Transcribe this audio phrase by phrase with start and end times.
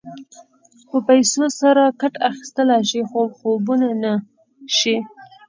[0.89, 3.65] په پیسو سره کټ اخيستلی شې خو خوب
[4.03, 4.13] نه
[4.77, 4.97] شې.